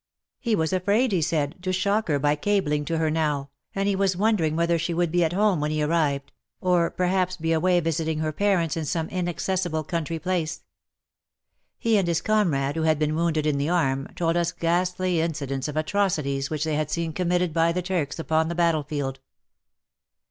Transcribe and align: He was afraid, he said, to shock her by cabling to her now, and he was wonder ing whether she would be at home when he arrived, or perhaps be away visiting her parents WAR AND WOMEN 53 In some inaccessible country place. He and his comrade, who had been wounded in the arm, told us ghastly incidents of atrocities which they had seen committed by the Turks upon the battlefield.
He 0.39 0.55
was 0.55 0.73
afraid, 0.73 1.11
he 1.11 1.21
said, 1.21 1.61
to 1.61 1.71
shock 1.71 2.07
her 2.07 2.17
by 2.17 2.33
cabling 2.35 2.85
to 2.85 2.97
her 2.97 3.11
now, 3.11 3.51
and 3.75 3.87
he 3.87 3.95
was 3.95 4.17
wonder 4.17 4.43
ing 4.43 4.55
whether 4.55 4.79
she 4.79 4.95
would 4.95 5.11
be 5.11 5.23
at 5.23 5.31
home 5.31 5.59
when 5.61 5.69
he 5.69 5.83
arrived, 5.83 6.31
or 6.59 6.89
perhaps 6.89 7.37
be 7.37 7.53
away 7.53 7.79
visiting 7.81 8.17
her 8.17 8.31
parents 8.31 8.75
WAR 8.75 8.79
AND 8.79 8.87
WOMEN 8.91 9.05
53 9.09 9.19
In 9.19 9.19
some 9.19 9.19
inaccessible 9.19 9.83
country 9.83 10.17
place. 10.17 10.63
He 11.77 11.99
and 11.99 12.07
his 12.07 12.21
comrade, 12.21 12.77
who 12.77 12.81
had 12.81 12.97
been 12.97 13.13
wounded 13.13 13.45
in 13.45 13.59
the 13.59 13.69
arm, 13.69 14.07
told 14.15 14.37
us 14.37 14.51
ghastly 14.51 15.19
incidents 15.21 15.67
of 15.67 15.77
atrocities 15.77 16.49
which 16.49 16.63
they 16.63 16.73
had 16.73 16.89
seen 16.89 17.13
committed 17.13 17.53
by 17.53 17.71
the 17.71 17.83
Turks 17.83 18.17
upon 18.17 18.47
the 18.47 18.55
battlefield. 18.55 19.19